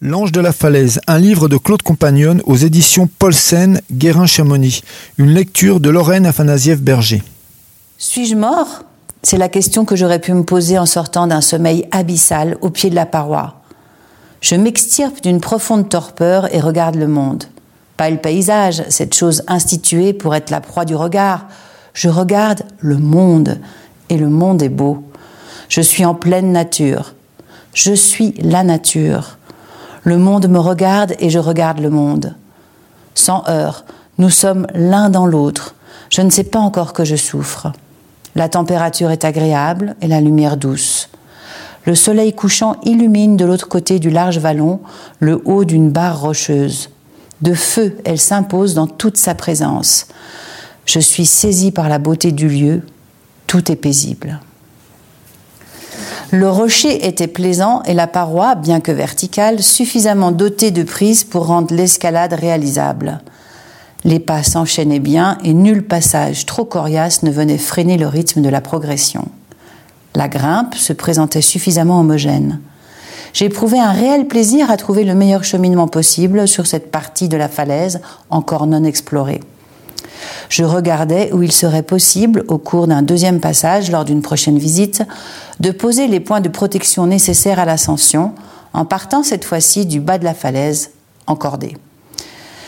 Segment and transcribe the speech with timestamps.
[0.00, 4.84] L'Ange de la Falaise, un livre de Claude Compagnon aux éditions Paulsen, Guérin-Chamonix.
[5.18, 7.20] Une lecture de Lorraine Afanasiev-Berger.
[7.96, 8.84] Suis-je mort?
[9.24, 12.90] C'est la question que j'aurais pu me poser en sortant d'un sommeil abyssal au pied
[12.90, 13.60] de la paroi.
[14.40, 17.42] Je m'extirpe d'une profonde torpeur et regarde le monde.
[17.96, 21.46] Pas le paysage, cette chose instituée pour être la proie du regard.
[21.92, 23.58] Je regarde le monde,
[24.10, 25.02] et le monde est beau.
[25.68, 27.14] Je suis en pleine nature.
[27.74, 29.37] Je suis la nature.
[30.04, 32.34] Le monde me regarde et je regarde le monde.
[33.14, 33.84] Sans heurts,
[34.18, 35.74] nous sommes l'un dans l'autre.
[36.10, 37.72] Je ne sais pas encore que je souffre.
[38.34, 41.08] La température est agréable et la lumière douce.
[41.84, 44.80] Le soleil couchant illumine de l'autre côté du large vallon
[45.20, 46.90] le haut d'une barre rocheuse.
[47.40, 50.06] De feu, elle s'impose dans toute sa présence.
[50.86, 52.82] Je suis saisi par la beauté du lieu.
[53.46, 54.40] Tout est paisible.
[56.30, 61.46] Le rocher était plaisant et la paroi, bien que verticale, suffisamment dotée de prises pour
[61.46, 63.20] rendre l'escalade réalisable.
[64.04, 68.48] Les pas s'enchaînaient bien et nul passage trop coriace ne venait freiner le rythme de
[68.50, 69.28] la progression.
[70.14, 72.60] La grimpe se présentait suffisamment homogène.
[73.32, 77.48] J'éprouvais un réel plaisir à trouver le meilleur cheminement possible sur cette partie de la
[77.48, 79.40] falaise encore non explorée.
[80.48, 85.02] Je regardais où il serait possible, au cours d'un deuxième passage lors d'une prochaine visite,
[85.60, 88.32] de poser les points de protection nécessaires à l'ascension,
[88.72, 90.90] en partant cette fois-ci du bas de la falaise,
[91.26, 91.76] encordé.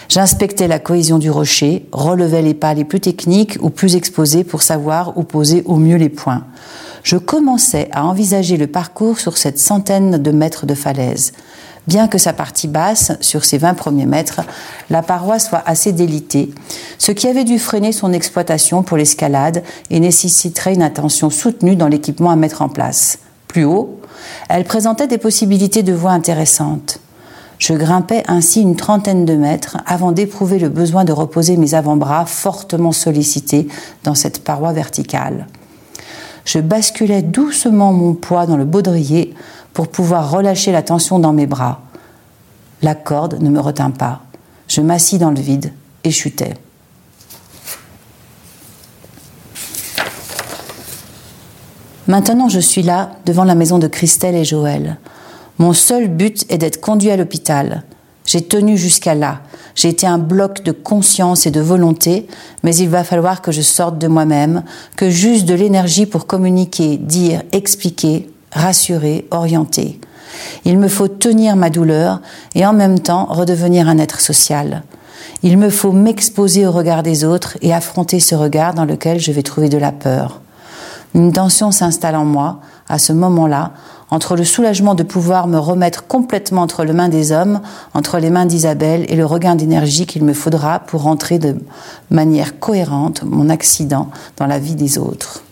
[0.08, 4.62] J'inspectais la cohésion du rocher, relevais les pas les plus techniques ou plus exposés pour
[4.62, 6.44] savoir où poser au mieux les points.
[7.04, 11.32] Je commençais à envisager le parcours sur cette centaine de mètres de falaise
[11.86, 14.40] bien que sa partie basse, sur ses 20 premiers mètres,
[14.90, 16.50] la paroi soit assez délitée,
[16.98, 21.88] ce qui avait dû freiner son exploitation pour l'escalade et nécessiterait une attention soutenue dans
[21.88, 23.18] l'équipement à mettre en place.
[23.48, 24.00] Plus haut,
[24.48, 27.00] elle présentait des possibilités de voie intéressantes.
[27.58, 32.24] Je grimpais ainsi une trentaine de mètres avant d'éprouver le besoin de reposer mes avant-bras
[32.24, 33.68] fortement sollicités
[34.02, 35.46] dans cette paroi verticale.
[36.44, 39.34] Je basculais doucement mon poids dans le baudrier
[39.72, 41.82] pour pouvoir relâcher la tension dans mes bras.
[42.82, 44.22] La corde ne me retint pas.
[44.68, 45.72] Je m'assis dans le vide
[46.04, 46.54] et chutais.
[52.06, 54.98] Maintenant, je suis là, devant la maison de Christelle et Joël.
[55.58, 57.84] Mon seul but est d'être conduit à l'hôpital.
[58.30, 59.40] J'ai tenu jusqu'à là.
[59.74, 62.28] J'ai été un bloc de conscience et de volonté,
[62.62, 64.62] mais il va falloir que je sorte de moi-même,
[64.94, 69.98] que j'use de l'énergie pour communiquer, dire, expliquer, rassuré, orienté.
[70.64, 72.20] Il me faut tenir ma douleur
[72.54, 74.84] et en même temps redevenir un être social.
[75.42, 79.32] Il me faut m'exposer au regard des autres et affronter ce regard dans lequel je
[79.32, 80.40] vais trouver de la peur.
[81.16, 83.72] Une tension s'installe en moi, à ce moment-là,
[84.10, 87.60] entre le soulagement de pouvoir me remettre complètement entre les mains des hommes,
[87.94, 91.56] entre les mains d'Isabelle et le regain d'énergie qu'il me faudra pour rentrer de
[92.10, 95.42] manière cohérente mon accident dans la vie des autres.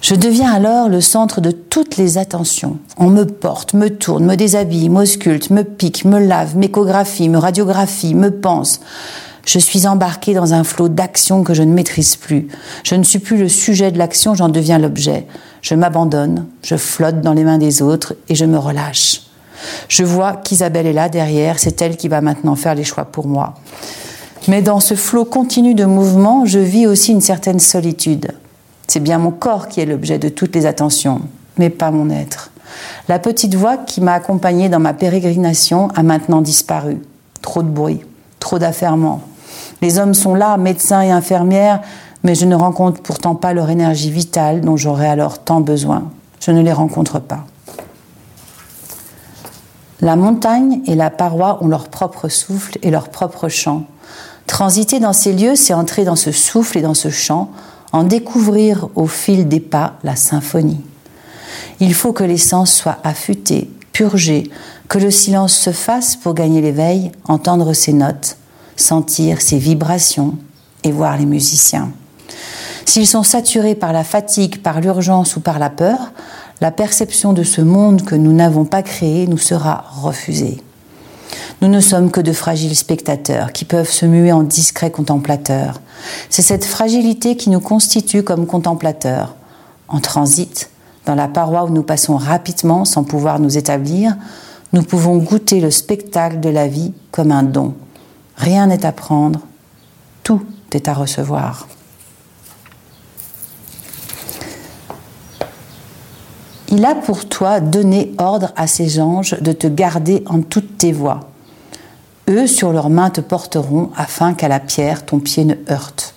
[0.00, 2.78] Je deviens alors le centre de toutes les attentions.
[2.98, 8.14] On me porte, me tourne, me déshabille, m'ausculte, me pique, me lave, m'échographie, me radiographie,
[8.14, 8.80] me pense.
[9.48, 12.48] Je suis embarqué dans un flot d'action que je ne maîtrise plus.
[12.84, 15.26] Je ne suis plus le sujet de l'action, j'en deviens l'objet.
[15.62, 19.22] Je m'abandonne, je flotte dans les mains des autres et je me relâche.
[19.88, 23.26] Je vois qu'Isabelle est là derrière, c'est elle qui va maintenant faire les choix pour
[23.26, 23.54] moi.
[24.48, 28.32] Mais dans ce flot continu de mouvement, je vis aussi une certaine solitude.
[28.86, 31.22] C'est bien mon corps qui est l'objet de toutes les attentions,
[31.56, 32.50] mais pas mon être.
[33.08, 36.98] La petite voix qui m'a accompagnée dans ma pérégrination a maintenant disparu.
[37.40, 38.02] Trop de bruit,
[38.40, 39.22] trop d'affairement.
[39.80, 41.80] Les hommes sont là, médecins et infirmières,
[42.24, 46.10] mais je ne rencontre pourtant pas leur énergie vitale dont j'aurais alors tant besoin.
[46.40, 47.44] Je ne les rencontre pas.
[50.00, 53.84] La montagne et la paroi ont leur propre souffle et leur propre chant.
[54.46, 57.50] Transiter dans ces lieux, c'est entrer dans ce souffle et dans ce chant,
[57.92, 60.80] en découvrir au fil des pas la symphonie.
[61.80, 64.50] Il faut que les sens soient affûtés, purgés,
[64.88, 68.36] que le silence se fasse pour gagner l'éveil, entendre ses notes,
[68.80, 70.36] sentir ses vibrations
[70.84, 71.90] et voir les musiciens.
[72.84, 76.12] S'ils sont saturés par la fatigue, par l'urgence ou par la peur,
[76.60, 80.62] la perception de ce monde que nous n'avons pas créé nous sera refusée.
[81.60, 85.80] Nous ne sommes que de fragiles spectateurs qui peuvent se muer en discrets contemplateurs.
[86.30, 89.34] C'est cette fragilité qui nous constitue comme contemplateurs.
[89.88, 90.70] En transit,
[91.04, 94.16] dans la paroi où nous passons rapidement sans pouvoir nous établir,
[94.72, 97.74] nous pouvons goûter le spectacle de la vie comme un don.
[98.38, 99.40] Rien n'est à prendre,
[100.22, 100.42] tout
[100.72, 101.66] est à recevoir.
[106.70, 110.92] Il a pour toi donné ordre à ses anges de te garder en toutes tes
[110.92, 111.28] voies.
[112.28, 116.14] Eux sur leurs mains te porteront afin qu'à la pierre ton pied ne heurte.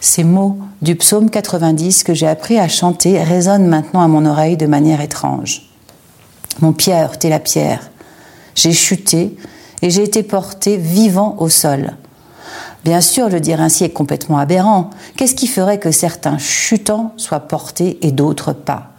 [0.00, 4.56] Ces mots du psaume 90 que j'ai appris à chanter résonnent maintenant à mon oreille
[4.56, 5.70] de manière étrange.
[6.60, 7.90] Mon pied a heurté la pierre.
[8.54, 9.36] J'ai chuté
[9.82, 11.94] et j'ai été porté vivant au sol.
[12.84, 14.90] Bien sûr, le dire ainsi est complètement aberrant.
[15.16, 18.92] Qu'est-ce qui ferait que certains chutants soient portés et d'autres pas?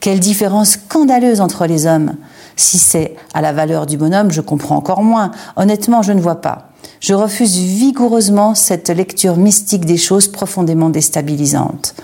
[0.00, 2.14] Quelle différence scandaleuse entre les hommes
[2.56, 5.30] Si c'est à la valeur du bonhomme, je comprends encore moins.
[5.56, 6.72] Honnêtement, je ne vois pas.
[6.98, 11.94] Je refuse vigoureusement cette lecture mystique des choses profondément déstabilisantes.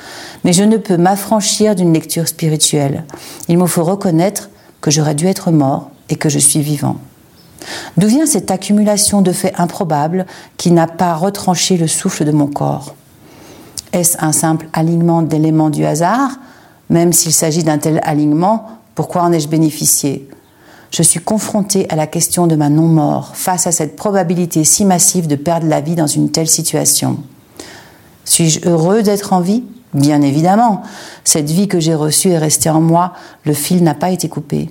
[0.45, 3.05] Mais je ne peux m'affranchir d'une lecture spirituelle.
[3.49, 4.51] Il me faut reconnaître
[4.81, 6.97] que j'aurais dû être mort et que je suis vivant.
[7.97, 10.27] D'où vient cette accumulation de faits improbables
[10.57, 12.95] qui n'a pas retranché le souffle de mon corps?
[13.93, 16.33] Est-ce un simple alignement d'éléments du hasard?
[16.91, 20.29] Même s'il s'agit d'un tel alignement, pourquoi en ai-je bénéficié?
[20.91, 25.27] Je suis confronté à la question de ma non-mort face à cette probabilité si massive
[25.27, 27.19] de perdre la vie dans une telle situation.
[28.25, 29.65] Suis-je heureux d'être en vie?
[29.95, 30.83] Bien évidemment.
[31.25, 33.13] Cette vie que j'ai reçue est restée en moi,
[33.45, 34.71] le fil n'a pas été coupé.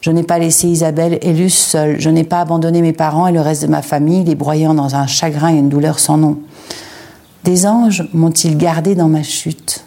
[0.00, 2.00] Je n'ai pas laissé Isabelle et Luce seules.
[2.00, 4.94] Je n'ai pas abandonné mes parents et le reste de ma famille, les broyant dans
[4.94, 6.38] un chagrin et une douleur sans nom.
[7.44, 9.84] Des anges m'ont-ils gardé dans ma chute?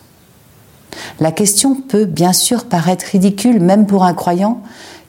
[1.19, 4.61] La question peut bien sûr paraître ridicule, même pour un croyant.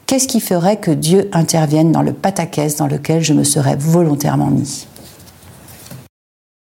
[0.05, 4.49] Qu'est-ce qui ferait que Dieu intervienne dans le pataquès dans lequel je me serais volontairement
[4.49, 4.87] mis?